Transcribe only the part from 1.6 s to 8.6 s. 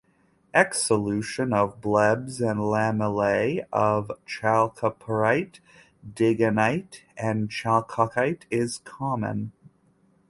blebs and lamellae of chalcopyrite, digenite, and chalcocite